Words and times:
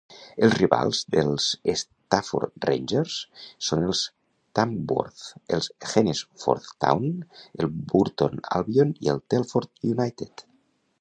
Els 0.45 0.53
rivals 0.59 0.99
dels 1.15 1.49
Stafford 1.81 2.65
Rangers 2.69 3.19
són 3.69 3.85
el 3.89 3.95
Tamworth, 4.61 5.23
el 5.59 5.69
Hednesford 5.91 6.69
Town, 6.87 7.09
el 7.63 7.73
Burton 7.95 8.45
Albion 8.61 8.97
i 9.07 9.13
el 9.17 9.27
Telford 9.37 9.89
United. 9.97 10.49